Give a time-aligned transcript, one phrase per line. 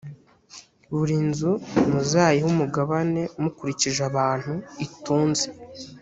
[0.95, 1.51] buri nzu
[1.89, 4.53] muzayihe umugabane mukurikije abantu
[4.85, 5.47] itunze.